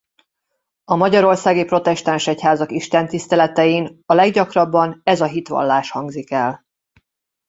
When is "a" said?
0.83-0.95, 4.05-4.13, 5.21-5.25